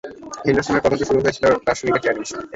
হেন্ডারসনের 0.45 0.83
তদন্ত 0.83 1.03
শুরু 1.09 1.19
হয়েছিল 1.23 1.45
দার্শনিকের 1.65 2.01
চেয়ারে 2.03 2.19
বসে। 2.21 2.35